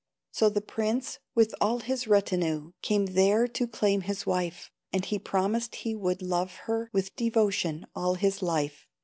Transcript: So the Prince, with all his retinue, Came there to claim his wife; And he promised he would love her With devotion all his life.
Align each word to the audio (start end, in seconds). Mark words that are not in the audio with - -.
So 0.31 0.49
the 0.49 0.61
Prince, 0.61 1.19
with 1.35 1.53
all 1.61 1.77
his 1.81 2.07
retinue, 2.07 2.71
Came 2.81 3.05
there 3.05 3.47
to 3.49 3.67
claim 3.67 4.01
his 4.01 4.25
wife; 4.25 4.71
And 4.91 5.05
he 5.05 5.19
promised 5.19 5.75
he 5.75 5.93
would 5.93 6.23
love 6.23 6.55
her 6.65 6.89
With 6.91 7.15
devotion 7.15 7.85
all 7.93 8.15
his 8.15 8.41
life. 8.41 8.87